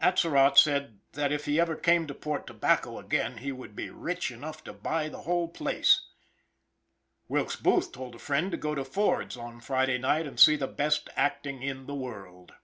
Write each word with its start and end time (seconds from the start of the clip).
Atzerott 0.00 0.56
said 0.56 1.00
that 1.12 1.30
if 1.30 1.44
he 1.44 1.60
ever 1.60 1.76
came 1.76 2.06
to 2.06 2.14
Port 2.14 2.46
Tobacco 2.46 2.98
again 2.98 3.36
he 3.36 3.52
would 3.52 3.76
be 3.76 3.90
rich 3.90 4.30
enough 4.30 4.64
to 4.64 4.72
buy 4.72 5.10
the 5.10 5.20
whole 5.24 5.46
place. 5.46 6.06
Wilkes 7.28 7.56
Booth 7.56 7.92
told 7.92 8.14
a 8.14 8.18
friend 8.18 8.50
to 8.52 8.56
go 8.56 8.74
to 8.74 8.82
Ford's 8.82 9.36
on 9.36 9.60
Friday 9.60 9.98
night 9.98 10.26
and 10.26 10.40
see 10.40 10.56
the 10.56 10.66
best 10.66 11.10
acting 11.18 11.62
in 11.62 11.84
the 11.84 11.94
world. 11.94 12.54